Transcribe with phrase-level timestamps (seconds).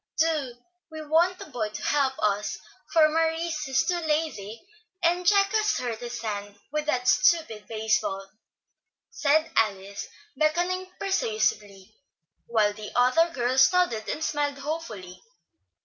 [0.17, 0.55] Do,
[0.91, 2.57] we want a boy to help us,
[2.91, 4.67] for Maurice is too lazy,
[5.03, 8.27] and Jack has hurt his hand with that stupid base ball,"
[9.11, 11.93] said Alice, beckoning persuasively,
[12.47, 15.21] while the other girls nodded and smiled hopefully.